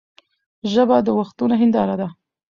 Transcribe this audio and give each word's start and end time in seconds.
ژبه 0.71 0.97
د 1.03 1.07
وختونو 1.19 1.53
هنداره 1.61 1.95
ده. 1.99 2.07